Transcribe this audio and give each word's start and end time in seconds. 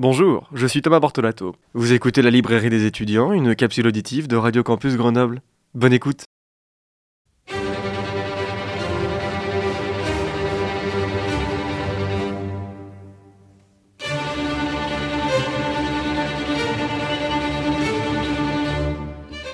Bonjour, 0.00 0.48
je 0.54 0.64
suis 0.68 0.80
Thomas 0.80 1.00
Bortolato. 1.00 1.56
Vous 1.74 1.92
écoutez 1.92 2.22
la 2.22 2.30
librairie 2.30 2.70
des 2.70 2.86
étudiants, 2.86 3.32
une 3.32 3.56
capsule 3.56 3.88
auditive 3.88 4.28
de 4.28 4.36
Radio 4.36 4.62
Campus 4.62 4.94
Grenoble. 4.94 5.42
Bonne 5.74 5.92
écoute. 5.92 6.22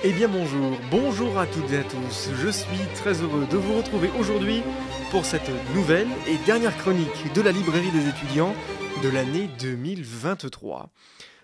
Eh 0.03 0.11
bien 0.11 0.27
bonjour, 0.27 0.77
bonjour 0.91 1.39
à 1.39 1.47
toutes 1.47 1.71
et 1.71 1.79
à 1.79 1.83
tous. 1.83 2.29
Je 2.39 2.49
suis 2.49 2.67
très 2.93 3.13
heureux 3.13 3.47
de 3.49 3.57
vous 3.57 3.73
retrouver 3.77 4.11
aujourd'hui 4.19 4.61
pour 5.09 5.25
cette 5.25 5.49
nouvelle 5.73 6.07
et 6.27 6.37
dernière 6.45 6.77
chronique 6.77 7.33
de 7.33 7.41
la 7.41 7.51
librairie 7.51 7.89
des 7.89 8.07
étudiants 8.09 8.53
l'année 9.09 9.49
2023. 9.59 10.89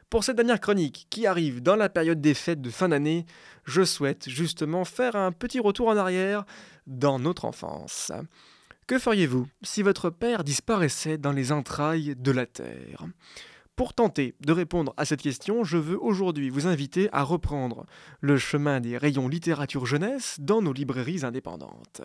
Pour 0.10 0.24
cette 0.24 0.36
dernière 0.36 0.60
chronique 0.60 1.08
qui 1.10 1.28
arrive 1.28 1.62
dans 1.62 1.76
la 1.76 1.90
période 1.90 2.20
des 2.20 2.34
fêtes 2.34 2.62
de 2.62 2.70
fin 2.70 2.90
d'année, 2.90 3.26
je 3.66 3.84
souhaite 3.84 4.30
justement 4.30 4.86
faire 4.86 5.16
un 5.16 5.32
petit 5.32 5.60
retour 5.60 5.90
en 5.90 5.98
arrière 5.98 6.46
dans 6.88 7.20
notre 7.20 7.46
enfance. 7.46 8.12
Que 8.88 9.00
feriez-vous 9.00 9.48
si 9.62 9.84
votre 9.84 10.10
père 10.10 10.44
disparaissait 10.44 11.18
dans 11.18 11.32
les 11.32 11.52
entrailles 11.52 12.16
de 12.18 12.32
la 12.32 12.46
Terre? 12.46 13.06
Pour 13.76 13.94
tenter 13.94 14.36
de 14.42 14.52
répondre 14.52 14.94
à 14.98 15.06
cette 15.06 15.22
question, 15.22 15.64
je 15.64 15.78
veux 15.78 16.02
aujourd'hui 16.02 16.50
vous 16.50 16.68
inviter 16.68 17.10
à 17.12 17.24
reprendre 17.24 17.86
le 18.20 18.38
chemin 18.38 18.80
des 18.80 18.98
rayons 18.98 19.28
littérature 19.28 19.86
jeunesse 19.86 20.38
dans 20.40 20.62
nos 20.62 20.74
librairies 20.74 21.24
indépendantes. 21.24 22.02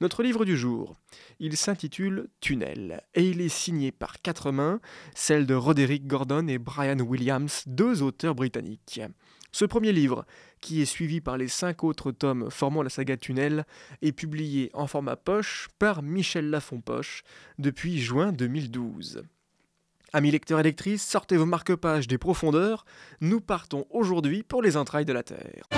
Notre 0.00 0.22
livre 0.22 0.44
du 0.44 0.56
jour, 0.56 0.94
il 1.40 1.56
s'intitule 1.56 2.28
Tunnel 2.40 3.02
et 3.14 3.28
il 3.28 3.40
est 3.40 3.48
signé 3.48 3.90
par 3.90 4.22
quatre 4.22 4.52
mains, 4.52 4.80
celles 5.16 5.44
de 5.44 5.54
Roderick 5.54 6.06
Gordon 6.06 6.46
et 6.46 6.58
Brian 6.58 7.00
Williams, 7.00 7.64
deux 7.66 8.02
auteurs 8.02 8.36
britanniques. 8.36 9.00
Ce 9.50 9.64
premier 9.64 9.92
livre, 9.92 10.24
qui 10.60 10.82
est 10.82 10.86
suivi 10.86 11.20
par 11.20 11.36
les 11.36 11.48
cinq 11.48 11.82
autres 11.82 12.12
tomes 12.12 12.48
formant 12.48 12.84
la 12.84 12.90
saga 12.90 13.16
Tunnel, 13.16 13.66
est 14.00 14.12
publié 14.12 14.70
en 14.72 14.86
format 14.86 15.16
poche 15.16 15.68
par 15.80 16.02
Michel 16.02 16.48
Lafont-Poche 16.48 17.24
depuis 17.58 17.98
juin 17.98 18.30
2012. 18.30 19.24
Amis 20.12 20.30
lecteurs 20.30 20.60
et 20.60 20.62
lectrices, 20.62 21.04
sortez 21.04 21.36
vos 21.36 21.44
marque-pages 21.44 22.06
des 22.06 22.18
profondeurs, 22.18 22.84
nous 23.20 23.40
partons 23.40 23.84
aujourd'hui 23.90 24.44
pour 24.44 24.62
les 24.62 24.76
entrailles 24.76 25.04
de 25.04 25.12
la 25.12 25.24
Terre. 25.24 25.68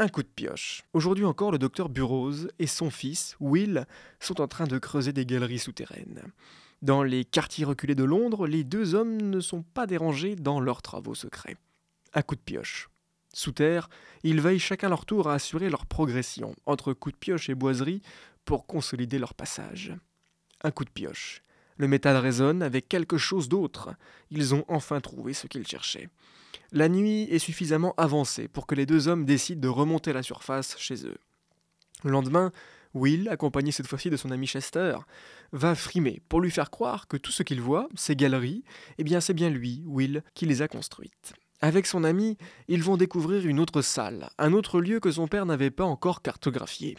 Un 0.00 0.08
coup 0.08 0.22
de 0.22 0.28
pioche. 0.28 0.82
Aujourd'hui 0.94 1.26
encore, 1.26 1.52
le 1.52 1.58
docteur 1.58 1.90
Burroughs 1.90 2.48
et 2.58 2.66
son 2.66 2.88
fils, 2.88 3.36
Will, 3.38 3.86
sont 4.18 4.40
en 4.40 4.48
train 4.48 4.64
de 4.64 4.78
creuser 4.78 5.12
des 5.12 5.26
galeries 5.26 5.58
souterraines. 5.58 6.22
Dans 6.80 7.02
les 7.02 7.26
quartiers 7.26 7.66
reculés 7.66 7.94
de 7.94 8.04
Londres, 8.04 8.46
les 8.46 8.64
deux 8.64 8.94
hommes 8.94 9.20
ne 9.20 9.40
sont 9.40 9.62
pas 9.62 9.86
dérangés 9.86 10.36
dans 10.36 10.58
leurs 10.58 10.80
travaux 10.80 11.14
secrets. 11.14 11.58
Un 12.14 12.22
coup 12.22 12.34
de 12.34 12.40
pioche. 12.40 12.88
Sous 13.34 13.52
terre, 13.52 13.90
ils 14.22 14.40
veillent 14.40 14.58
chacun 14.58 14.88
leur 14.88 15.04
tour 15.04 15.28
à 15.28 15.34
assurer 15.34 15.68
leur 15.68 15.84
progression, 15.84 16.56
entre 16.64 16.94
coups 16.94 17.16
de 17.16 17.18
pioche 17.18 17.50
et 17.50 17.54
boiseries, 17.54 18.00
pour 18.46 18.66
consolider 18.66 19.18
leur 19.18 19.34
passage. 19.34 19.92
Un 20.64 20.70
coup 20.70 20.86
de 20.86 20.90
pioche. 20.90 21.42
Le 21.80 21.88
métal 21.88 22.18
résonne 22.18 22.62
avec 22.62 22.90
quelque 22.90 23.16
chose 23.16 23.48
d'autre. 23.48 23.88
Ils 24.30 24.54
ont 24.54 24.66
enfin 24.68 25.00
trouvé 25.00 25.32
ce 25.32 25.46
qu'ils 25.46 25.66
cherchaient. 25.66 26.10
La 26.72 26.90
nuit 26.90 27.22
est 27.30 27.38
suffisamment 27.38 27.94
avancée 27.96 28.48
pour 28.48 28.66
que 28.66 28.74
les 28.74 28.84
deux 28.84 29.08
hommes 29.08 29.24
décident 29.24 29.62
de 29.62 29.68
remonter 29.68 30.10
à 30.10 30.12
la 30.12 30.22
surface 30.22 30.76
chez 30.76 31.06
eux. 31.06 31.16
Le 32.04 32.10
lendemain, 32.10 32.52
Will, 32.92 33.30
accompagné 33.30 33.72
cette 33.72 33.86
fois-ci 33.86 34.10
de 34.10 34.18
son 34.18 34.30
ami 34.30 34.46
Chester, 34.46 34.98
va 35.52 35.74
frimer 35.74 36.20
pour 36.28 36.42
lui 36.42 36.50
faire 36.50 36.70
croire 36.70 37.08
que 37.08 37.16
tout 37.16 37.32
ce 37.32 37.42
qu'il 37.42 37.62
voit, 37.62 37.88
ces 37.94 38.14
galeries, 38.14 38.62
eh 38.98 39.04
bien 39.04 39.22
c'est 39.22 39.32
bien 39.32 39.48
lui, 39.48 39.82
Will, 39.86 40.22
qui 40.34 40.44
les 40.44 40.60
a 40.60 40.68
construites. 40.68 41.32
Avec 41.62 41.86
son 41.86 42.04
ami, 42.04 42.36
ils 42.68 42.82
vont 42.82 42.98
découvrir 42.98 43.46
une 43.46 43.58
autre 43.58 43.80
salle, 43.80 44.28
un 44.36 44.52
autre 44.52 44.82
lieu 44.82 45.00
que 45.00 45.12
son 45.12 45.28
père 45.28 45.46
n'avait 45.46 45.70
pas 45.70 45.84
encore 45.84 46.20
cartographié. 46.20 46.98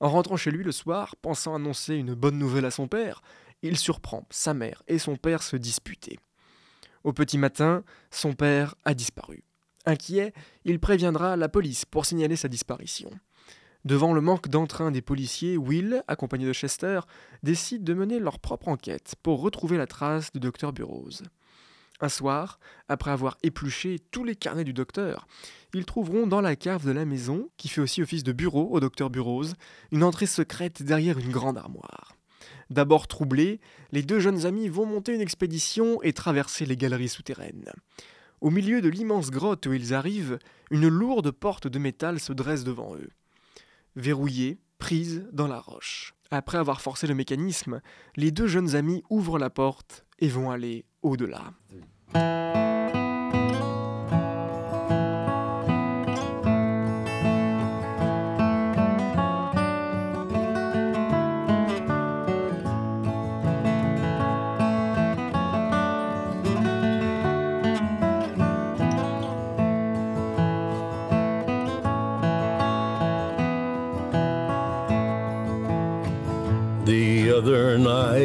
En 0.00 0.10
rentrant 0.10 0.36
chez 0.36 0.50
lui 0.50 0.62
le 0.62 0.72
soir, 0.72 1.16
pensant 1.16 1.54
annoncer 1.54 1.94
une 1.94 2.14
bonne 2.14 2.38
nouvelle 2.38 2.66
à 2.66 2.70
son 2.70 2.86
père, 2.86 3.22
il 3.66 3.76
surprend 3.76 4.26
sa 4.30 4.54
mère 4.54 4.82
et 4.88 4.98
son 4.98 5.16
père 5.16 5.42
se 5.42 5.56
disputer. 5.56 6.18
Au 7.04 7.12
petit 7.12 7.38
matin, 7.38 7.84
son 8.10 8.32
père 8.32 8.74
a 8.84 8.94
disparu. 8.94 9.44
Inquiet, 9.84 10.32
il 10.64 10.80
préviendra 10.80 11.36
la 11.36 11.48
police 11.48 11.84
pour 11.84 12.06
signaler 12.06 12.36
sa 12.36 12.48
disparition. 12.48 13.10
Devant 13.84 14.12
le 14.12 14.20
manque 14.20 14.48
d'entrain 14.48 14.90
des 14.90 15.02
policiers, 15.02 15.56
Will, 15.56 16.02
accompagné 16.08 16.44
de 16.44 16.52
Chester, 16.52 17.00
décide 17.44 17.84
de 17.84 17.94
mener 17.94 18.18
leur 18.18 18.40
propre 18.40 18.66
enquête 18.66 19.14
pour 19.22 19.40
retrouver 19.40 19.76
la 19.76 19.86
trace 19.86 20.32
du 20.32 20.40
docteur 20.40 20.72
Burroughs. 20.72 21.22
Un 22.00 22.08
soir, 22.08 22.58
après 22.88 23.12
avoir 23.12 23.38
épluché 23.44 24.00
tous 24.10 24.24
les 24.24 24.34
carnets 24.34 24.64
du 24.64 24.72
docteur, 24.72 25.28
ils 25.72 25.86
trouveront 25.86 26.26
dans 26.26 26.40
la 26.40 26.56
cave 26.56 26.84
de 26.84 26.90
la 26.90 27.04
maison, 27.04 27.48
qui 27.56 27.68
fait 27.68 27.80
aussi 27.80 28.02
office 28.02 28.24
de 28.24 28.32
bureau 28.32 28.68
au 28.72 28.80
docteur 28.80 29.08
Burroughs, 29.08 29.54
une 29.92 30.02
entrée 30.02 30.26
secrète 30.26 30.82
derrière 30.82 31.18
une 31.18 31.30
grande 31.30 31.56
armoire. 31.56 32.15
D'abord 32.70 33.06
troublés, 33.06 33.60
les 33.92 34.02
deux 34.02 34.18
jeunes 34.18 34.44
amis 34.44 34.68
vont 34.68 34.86
monter 34.86 35.14
une 35.14 35.20
expédition 35.20 36.02
et 36.02 36.12
traverser 36.12 36.66
les 36.66 36.76
galeries 36.76 37.08
souterraines. 37.08 37.70
Au 38.40 38.50
milieu 38.50 38.80
de 38.80 38.88
l'immense 38.88 39.30
grotte 39.30 39.66
où 39.66 39.72
ils 39.72 39.94
arrivent, 39.94 40.38
une 40.70 40.88
lourde 40.88 41.30
porte 41.30 41.68
de 41.68 41.78
métal 41.78 42.20
se 42.20 42.32
dresse 42.32 42.64
devant 42.64 42.94
eux. 42.96 43.10
Verrouillée, 43.94 44.58
prise 44.78 45.26
dans 45.32 45.46
la 45.46 45.58
roche. 45.58 46.12
Après 46.30 46.58
avoir 46.58 46.80
forcé 46.80 47.06
le 47.06 47.14
mécanisme, 47.14 47.80
les 48.16 48.30
deux 48.30 48.46
jeunes 48.46 48.74
amis 48.74 49.02
ouvrent 49.10 49.38
la 49.38 49.50
porte 49.50 50.04
et 50.18 50.28
vont 50.28 50.50
aller 50.50 50.84
au-delà. 51.02 51.52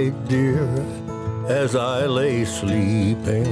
Dear, 0.10 0.68
as 1.48 1.76
I 1.76 2.06
lay 2.06 2.44
sleeping, 2.46 3.52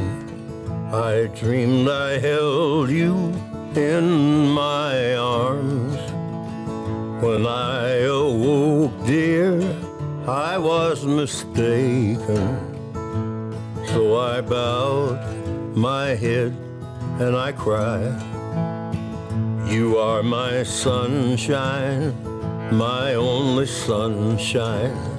I 0.92 1.28
dreamed 1.36 1.88
I 1.88 2.18
held 2.18 2.90
you 2.90 3.34
in 3.76 4.48
my 4.50 5.16
arms. 5.16 6.00
When 7.24 7.46
I 7.46 8.00
awoke, 8.06 9.06
dear, 9.06 9.62
I 10.28 10.58
was 10.58 11.06
mistaken. 11.06 12.48
So 13.94 14.18
I 14.18 14.42
bowed 14.42 15.20
my 15.76 16.16
head 16.16 16.54
and 17.20 17.36
I 17.36 17.52
cried. 17.52 18.20
You 19.68 19.98
are 19.98 20.24
my 20.24 20.64
sunshine, 20.64 22.16
my 22.72 23.14
only 23.14 23.68
sunshine. 23.68 25.19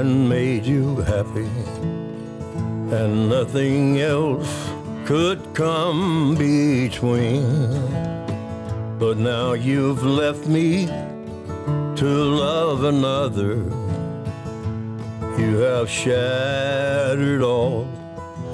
And 0.00 0.30
made 0.30 0.64
you 0.64 0.96
happy, 1.02 1.50
and 2.90 3.28
nothing 3.28 4.00
else 4.00 4.70
could 5.04 5.38
come 5.52 6.34
between. 6.36 7.44
But 8.98 9.18
now 9.18 9.52
you've 9.52 10.02
left 10.02 10.46
me 10.46 10.86
to 10.86 12.06
love 12.46 12.84
another. 12.84 13.56
You 15.38 15.58
have 15.68 15.90
shattered 15.90 17.42
all 17.42 17.86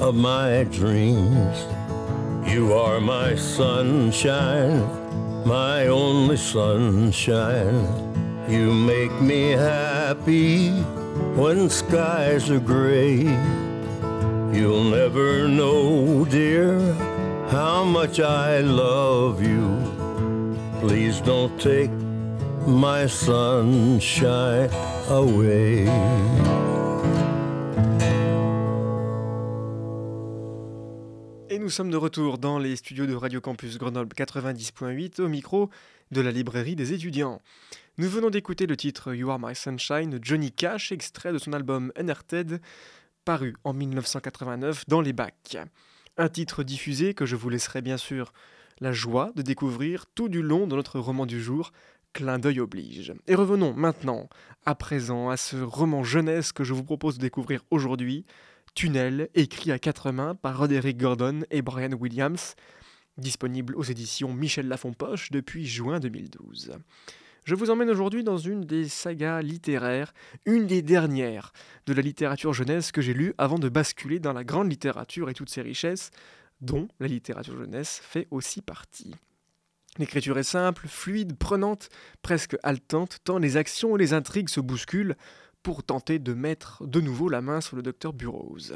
of 0.00 0.16
my 0.16 0.64
dreams. 0.64 1.56
You 2.52 2.72
are 2.72 3.00
my 3.00 3.36
sunshine, 3.36 4.82
my 5.46 5.86
only 5.86 6.38
sunshine. 6.38 7.86
You 8.48 8.72
make 8.74 9.12
me 9.20 9.50
happy 9.50 10.84
when 11.36 11.68
skies 11.68 12.50
are 12.50 12.60
gray. 12.60 13.18
You'll 14.52 14.84
never 14.84 15.48
know, 15.48 16.24
dear, 16.24 16.78
how 17.50 17.84
much 17.84 18.20
I 18.20 18.60
love 18.60 19.42
you. 19.42 19.78
Please 20.80 21.20
don't 21.20 21.58
take 21.60 21.90
my 22.66 23.06
sunshine 23.06 24.70
away. 25.10 25.86
Et 31.48 31.58
nous 31.58 31.70
sommes 31.70 31.90
de 31.90 31.96
retour 31.96 32.38
dans 32.38 32.58
les 32.58 32.76
studios 32.76 33.06
de 33.06 33.14
Radio 33.14 33.40
Campus 33.40 33.78
Grenoble 33.78 34.14
90.8 34.14 35.20
au 35.20 35.28
micro 35.28 35.70
de 36.10 36.20
la 36.20 36.30
librairie 36.30 36.76
des 36.76 36.92
étudiants. 36.92 37.40
Nous 37.98 38.10
venons 38.10 38.28
d'écouter 38.28 38.66
le 38.66 38.76
titre 38.76 39.14
You 39.14 39.30
Are 39.30 39.38
My 39.40 39.54
Sunshine 39.54 40.10
de 40.10 40.18
Johnny 40.22 40.52
Cash, 40.52 40.92
extrait 40.92 41.32
de 41.32 41.38
son 41.38 41.54
album 41.54 41.92
Unearthed, 41.98 42.60
paru 43.24 43.56
en 43.64 43.72
1989 43.72 44.84
dans 44.86 45.00
les 45.00 45.14
bacs. 45.14 45.56
Un 46.18 46.28
titre 46.28 46.62
diffusé 46.62 47.14
que 47.14 47.24
je 47.24 47.36
vous 47.36 47.48
laisserai 47.48 47.80
bien 47.80 47.96
sûr 47.96 48.34
la 48.80 48.92
joie 48.92 49.32
de 49.34 49.40
découvrir 49.40 50.04
tout 50.14 50.28
du 50.28 50.42
long 50.42 50.66
de 50.66 50.76
notre 50.76 51.00
roman 51.00 51.24
du 51.24 51.42
jour, 51.42 51.72
Clin 52.12 52.38
d'œil 52.38 52.60
oblige. 52.60 53.14
Et 53.28 53.34
revenons 53.34 53.72
maintenant, 53.72 54.28
à 54.66 54.74
présent, 54.74 55.30
à 55.30 55.38
ce 55.38 55.56
roman 55.56 56.04
jeunesse 56.04 56.52
que 56.52 56.64
je 56.64 56.74
vous 56.74 56.84
propose 56.84 57.16
de 57.16 57.22
découvrir 57.22 57.62
aujourd'hui, 57.70 58.26
Tunnel, 58.74 59.30
écrit 59.34 59.72
à 59.72 59.78
quatre 59.78 60.10
mains 60.12 60.34
par 60.34 60.58
Roderick 60.58 60.98
Gordon 60.98 61.44
et 61.50 61.62
Brian 61.62 61.92
Williams, 61.92 62.56
disponible 63.16 63.74
aux 63.74 63.84
éditions 63.84 64.34
Michel 64.34 64.68
Lafon-Poche 64.68 65.30
depuis 65.30 65.66
juin 65.66 65.98
2012. 65.98 66.72
Je 67.46 67.54
vous 67.54 67.70
emmène 67.70 67.90
aujourd'hui 67.90 68.24
dans 68.24 68.38
une 68.38 68.64
des 68.64 68.88
sagas 68.88 69.40
littéraires, 69.40 70.12
une 70.46 70.66
des 70.66 70.82
dernières 70.82 71.52
de 71.86 71.92
la 71.92 72.02
littérature 72.02 72.52
jeunesse 72.52 72.90
que 72.90 73.00
j'ai 73.00 73.14
lue 73.14 73.34
avant 73.38 73.60
de 73.60 73.68
basculer 73.68 74.18
dans 74.18 74.32
la 74.32 74.42
grande 74.42 74.68
littérature 74.68 75.30
et 75.30 75.32
toutes 75.32 75.50
ses 75.50 75.62
richesses, 75.62 76.10
dont 76.60 76.88
la 76.98 77.06
littérature 77.06 77.56
jeunesse 77.56 78.00
fait 78.02 78.26
aussi 78.32 78.62
partie. 78.62 79.14
L'écriture 79.98 80.36
est 80.38 80.42
simple, 80.42 80.88
fluide, 80.88 81.38
prenante, 81.38 81.88
presque 82.20 82.56
haletante, 82.64 83.18
tant 83.22 83.38
les 83.38 83.56
actions 83.56 83.94
et 83.94 84.00
les 84.00 84.12
intrigues 84.12 84.48
se 84.48 84.60
bousculent, 84.60 85.14
pour 85.62 85.84
tenter 85.84 86.18
de 86.18 86.34
mettre 86.34 86.84
de 86.84 87.00
nouveau 87.00 87.28
la 87.28 87.42
main 87.42 87.60
sur 87.60 87.76
le 87.76 87.82
docteur 87.82 88.12
Burroughs. 88.12 88.72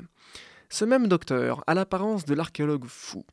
Ce 0.68 0.84
même 0.84 1.08
docteur 1.08 1.64
a 1.66 1.74
l'apparence 1.74 2.24
de 2.24 2.34
l'archéologue 2.34 2.86
fou. 2.86 3.26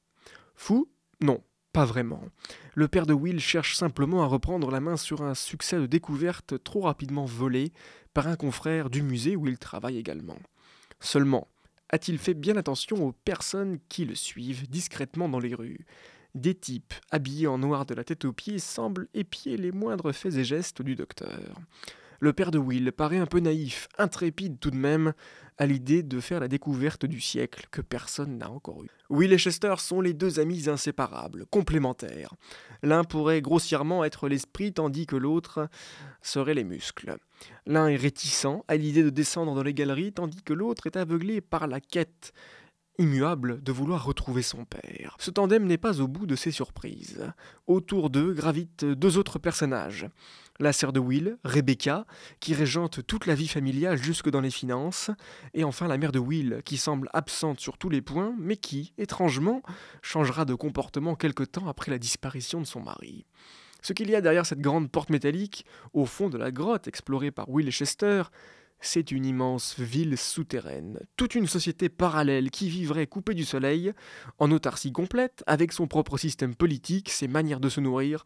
Fou? 0.56 0.90
Non, 1.22 1.44
pas 1.78 1.86
vraiment. 1.86 2.24
Le 2.74 2.88
père 2.88 3.06
de 3.06 3.14
Will 3.14 3.40
cherche 3.40 3.76
simplement 3.76 4.24
à 4.24 4.26
reprendre 4.26 4.72
la 4.72 4.80
main 4.80 4.98
sur 4.98 5.22
un 5.22 5.36
succès 5.36 5.78
de 5.78 5.86
découverte 5.86 6.56
trop 6.64 6.82
rapidement 6.82 7.26
volé 7.26 7.72
par 8.16 8.26
un 8.28 8.36
confrère 8.36 8.90
du 8.90 9.04
musée 9.04 9.36
où 9.36 9.46
il 9.46 9.60
travaille 9.60 10.00
également. 10.00 10.40
Seulement, 11.00 11.48
a-t-il 11.90 12.18
fait 12.18 12.34
bien 12.34 12.58
attention 12.58 13.06
aux 13.06 13.12
personnes 13.12 13.78
qui 13.90 14.06
le 14.06 14.16
suivent 14.16 14.68
discrètement 14.68 15.30
dans 15.30 15.38
les 15.38 15.54
rues? 15.54 15.86
Des 16.34 16.56
types 16.56 16.96
habillés 17.12 17.46
en 17.46 17.60
noir 17.60 17.86
de 17.86 17.94
la 17.94 18.04
tête 18.04 18.26
aux 18.26 18.34
pieds 18.34 18.58
semblent 18.58 19.08
épier 19.14 19.56
les 19.56 19.72
moindres 19.72 20.16
faits 20.16 20.34
et 20.34 20.44
gestes 20.44 20.82
du 20.82 20.96
docteur 20.96 21.60
le 22.20 22.34
père 22.34 22.52
de 22.52 22.58
Will 22.58 22.92
paraît 22.92 23.18
un 23.18 23.26
peu 23.26 23.40
naïf, 23.40 23.88
intrépide 23.98 24.60
tout 24.60 24.72
de 24.72 24.78
même, 24.78 25.14
à 25.58 25.66
l'idée 25.66 26.04
de 26.04 26.20
faire 26.20 26.40
la 26.40 26.48
découverte 26.48 27.06
du 27.06 27.20
siècle 27.20 27.68
que 27.72 27.82
personne 27.82 28.38
n'a 28.38 28.50
encore 28.50 28.84
eu. 28.84 28.90
Will 29.10 29.34
et 29.34 29.38
Chester 29.38 29.74
sont 29.78 30.02
les 30.02 30.14
deux 30.14 30.40
amis 30.40 30.70
inséparables, 30.70 31.46
complémentaires. 31.48 32.36
L'un 32.84 33.04
pourrait 33.04 33.42
grossièrement 33.42 34.04
être 34.04 34.28
l'esprit 34.28 34.74
tandis 34.74 35.08
que 35.08 35.16
l'autre 35.16 35.68
serait 36.22 36.54
les 36.54 36.64
muscles. 36.64 37.18
L'un 37.66 37.88
est 37.88 37.96
réticent 37.96 38.62
à 38.68 38.76
l'idée 38.76 39.04
de 39.04 39.10
descendre 39.10 39.56
dans 39.56 39.64
les 39.64 39.74
galeries 39.74 40.14
tandis 40.14 40.44
que 40.44 40.54
l'autre 40.54 40.86
est 40.86 40.98
aveuglé 40.98 41.42
par 41.42 41.68
la 41.68 41.80
quête 41.80 42.34
immuable 43.00 43.62
de 43.62 43.72
vouloir 43.72 44.06
retrouver 44.06 44.42
son 44.42 44.66
père. 44.66 45.16
Ce 45.20 45.32
tandem 45.32 45.66
n'est 45.66 45.78
pas 45.78 46.02
au 46.02 46.08
bout 46.08 46.26
de 46.26 46.36
ses 46.36 46.52
surprises. 46.52 47.32
Autour 47.68 48.10
d'eux 48.10 48.34
gravitent 48.34 48.86
deux 48.86 49.18
autres 49.18 49.40
personnages. 49.40 50.08
La 50.60 50.74
sœur 50.74 50.92
de 50.92 51.00
Will, 51.00 51.38
Rebecca, 51.44 52.08
qui 52.40 52.56
régente 52.56 53.06
toute 53.06 53.28
la 53.28 53.36
vie 53.36 53.48
familiale 53.48 54.02
jusque 54.02 54.30
dans 54.30 54.42
les 54.42 54.50
finances, 54.50 55.12
et 55.54 55.64
enfin 55.64 55.88
la 55.88 56.00
mère 56.00 56.12
de 56.12 56.18
Will, 56.18 56.62
qui 56.66 56.78
semble 56.78 57.10
absente 57.14 57.60
sur 57.60 57.78
tous 57.78 57.90
les 57.90 58.02
points, 58.02 58.34
mais 58.40 58.58
qui, 58.58 58.94
étrangement, 58.98 59.62
changera 60.02 60.46
de 60.46 60.56
comportement 60.56 61.16
quelque 61.16 61.44
temps 61.44 61.68
après 61.68 61.92
la 61.92 62.00
disparition 62.00 62.60
de 62.60 62.66
son 62.66 62.82
mari. 62.82 63.26
Ce 63.84 63.94
qu'il 63.94 64.10
y 64.10 64.16
a 64.16 64.22
derrière 64.22 64.48
cette 64.48 64.60
grande 64.60 64.92
porte 64.92 65.12
métallique, 65.12 65.66
au 65.94 66.06
fond 66.06 66.28
de 66.28 66.40
la 66.40 66.52
grotte 66.52 66.88
explorée 66.88 67.30
par 67.30 67.50
Will 67.50 67.68
et 67.68 67.72
Chester, 67.72 68.24
c'est 68.80 69.12
une 69.12 69.26
immense 69.26 69.80
ville 69.80 70.18
souterraine, 70.18 71.00
toute 71.18 71.36
une 71.36 71.48
société 71.48 71.90
parallèle 71.90 72.52
qui 72.52 72.70
vivrait 72.70 73.08
coupée 73.08 73.34
du 73.34 73.46
soleil, 73.46 73.94
en 74.40 74.52
autarcie 74.52 74.92
complète, 74.92 75.44
avec 75.48 75.72
son 75.72 75.88
propre 75.88 76.18
système 76.18 76.56
politique, 76.56 77.10
ses 77.10 77.28
manières 77.28 77.60
de 77.60 77.70
se 77.70 77.80
nourrir, 77.80 78.26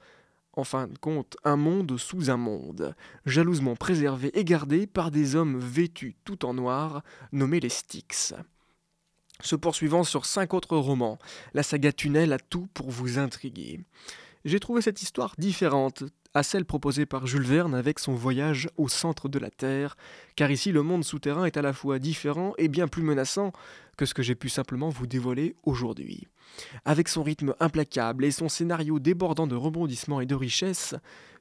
en 0.53 0.63
fin 0.63 0.87
de 0.87 0.97
compte, 0.97 1.37
un 1.43 1.55
monde 1.55 1.97
sous 1.97 2.29
un 2.29 2.37
monde, 2.37 2.95
jalousement 3.25 3.75
préservé 3.75 4.37
et 4.37 4.43
gardé 4.43 4.87
par 4.87 5.11
des 5.11 5.35
hommes 5.35 5.59
vêtus 5.59 6.15
tout 6.25 6.45
en 6.45 6.53
noir, 6.53 7.03
nommés 7.31 7.59
les 7.59 7.69
Styx. 7.69 8.33
Se 9.41 9.55
poursuivant 9.55 10.03
sur 10.03 10.25
cinq 10.25 10.53
autres 10.53 10.77
romans, 10.77 11.17
la 11.53 11.63
saga 11.63 11.91
Tunnel 11.91 12.33
a 12.33 12.39
tout 12.39 12.67
pour 12.73 12.91
vous 12.91 13.17
intriguer. 13.17 13.79
J'ai 14.45 14.59
trouvé 14.59 14.81
cette 14.81 15.01
histoire 15.01 15.35
différente, 15.37 16.03
à 16.33 16.43
celle 16.43 16.65
proposée 16.65 17.05
par 17.05 17.27
Jules 17.27 17.45
Verne 17.45 17.75
avec 17.75 17.99
son 17.99 18.13
voyage 18.13 18.69
au 18.77 18.87
centre 18.87 19.29
de 19.29 19.39
la 19.39 19.49
Terre, 19.49 19.97
car 20.35 20.49
ici 20.49 20.71
le 20.71 20.81
monde 20.81 21.03
souterrain 21.03 21.45
est 21.45 21.57
à 21.57 21.61
la 21.61 21.73
fois 21.73 21.99
différent 21.99 22.53
et 22.57 22.67
bien 22.67 22.87
plus 22.87 23.03
menaçant 23.03 23.51
que 23.97 24.05
ce 24.05 24.13
que 24.13 24.23
j'ai 24.23 24.35
pu 24.35 24.49
simplement 24.49 24.89
vous 24.89 25.07
dévoiler 25.07 25.55
aujourd'hui. 25.63 26.27
Avec 26.85 27.07
son 27.07 27.23
rythme 27.23 27.55
implacable 27.59 28.25
et 28.25 28.31
son 28.31 28.49
scénario 28.49 28.99
débordant 28.99 29.47
de 29.47 29.55
rebondissements 29.55 30.21
et 30.21 30.25
de 30.25 30.35
richesses, 30.35 30.95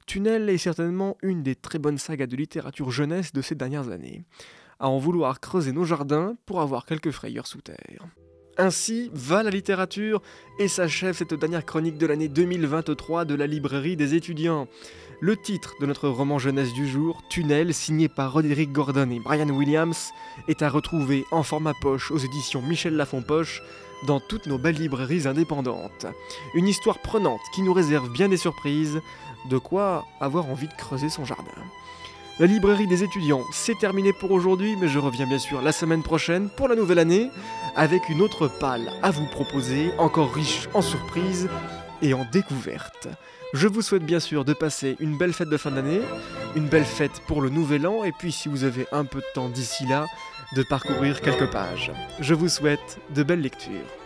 Tunnel 0.07 0.49
est 0.49 0.57
certainement 0.57 1.17
une 1.21 1.43
des 1.43 1.55
très 1.55 1.79
bonnes 1.79 1.97
sagas 1.97 2.27
de 2.27 2.35
littérature 2.35 2.91
jeunesse 2.91 3.33
de 3.33 3.41
ces 3.41 3.55
dernières 3.55 3.89
années. 3.89 4.23
À 4.79 4.89
en 4.89 4.97
vouloir 4.97 5.39
creuser 5.39 5.71
nos 5.71 5.85
jardins 5.85 6.35
pour 6.45 6.61
avoir 6.61 6.85
quelques 6.85 7.11
frayeurs 7.11 7.47
sous 7.47 7.61
terre. 7.61 8.07
Ainsi 8.57 9.09
va 9.13 9.43
la 9.43 9.49
littérature 9.49 10.21
et 10.59 10.67
s'achève 10.67 11.15
cette 11.15 11.33
dernière 11.33 11.65
chronique 11.65 11.97
de 11.97 12.05
l'année 12.05 12.27
2023 12.27 13.25
de 13.25 13.35
la 13.35 13.47
librairie 13.47 13.95
des 13.95 14.13
étudiants. 14.13 14.67
Le 15.21 15.37
titre 15.37 15.75
de 15.79 15.85
notre 15.85 16.09
roman 16.09 16.39
jeunesse 16.39 16.73
du 16.73 16.87
jour, 16.87 17.21
Tunnel, 17.29 17.73
signé 17.73 18.09
par 18.09 18.33
Roderick 18.33 18.71
Gordon 18.71 19.09
et 19.11 19.19
Brian 19.19 19.49
Williams, 19.49 20.11
est 20.47 20.61
à 20.61 20.69
retrouver 20.69 21.25
en 21.31 21.43
format 21.43 21.73
poche 21.81 22.11
aux 22.11 22.17
éditions 22.17 22.61
Michel 22.61 22.95
Lafon-Poche 22.95 23.61
dans 24.07 24.19
toutes 24.19 24.47
nos 24.47 24.57
belles 24.57 24.75
librairies 24.75 25.27
indépendantes. 25.27 26.07
Une 26.53 26.67
histoire 26.67 26.99
prenante 26.99 27.41
qui 27.53 27.61
nous 27.61 27.73
réserve 27.73 28.11
bien 28.11 28.29
des 28.29 28.37
surprises, 28.37 28.99
de 29.49 29.57
quoi 29.57 30.05
avoir 30.19 30.47
envie 30.47 30.67
de 30.67 30.73
creuser 30.73 31.09
son 31.09 31.23
jardin. 31.23 31.51
La 32.41 32.47
librairie 32.47 32.87
des 32.87 33.03
étudiants, 33.03 33.43
c'est 33.53 33.77
terminé 33.77 34.13
pour 34.13 34.31
aujourd'hui, 34.31 34.75
mais 34.75 34.87
je 34.87 34.97
reviens 34.97 35.27
bien 35.27 35.37
sûr 35.37 35.61
la 35.61 35.71
semaine 35.71 36.01
prochaine 36.01 36.49
pour 36.49 36.67
la 36.67 36.75
nouvelle 36.75 36.97
année 36.97 37.29
avec 37.75 38.09
une 38.09 38.19
autre 38.19 38.47
palle 38.47 38.91
à 39.03 39.11
vous 39.11 39.27
proposer, 39.27 39.91
encore 39.99 40.33
riche 40.33 40.67
en 40.73 40.81
surprises 40.81 41.49
et 42.01 42.15
en 42.15 42.25
découvertes. 42.31 43.09
Je 43.53 43.67
vous 43.67 43.83
souhaite 43.83 44.07
bien 44.07 44.19
sûr 44.19 44.43
de 44.43 44.53
passer 44.53 44.95
une 44.99 45.19
belle 45.19 45.33
fête 45.33 45.49
de 45.49 45.57
fin 45.57 45.69
d'année, 45.69 46.01
une 46.55 46.67
belle 46.67 46.83
fête 46.83 47.21
pour 47.27 47.43
le 47.43 47.49
nouvel 47.49 47.85
an, 47.85 48.03
et 48.03 48.11
puis 48.11 48.31
si 48.31 48.49
vous 48.49 48.63
avez 48.63 48.87
un 48.91 49.05
peu 49.05 49.19
de 49.19 49.33
temps 49.35 49.49
d'ici 49.49 49.85
là, 49.85 50.07
de 50.55 50.63
parcourir 50.63 51.21
quelques 51.21 51.51
pages. 51.51 51.91
Je 52.19 52.33
vous 52.33 52.49
souhaite 52.49 52.99
de 53.13 53.21
belles 53.21 53.41
lectures. 53.41 54.00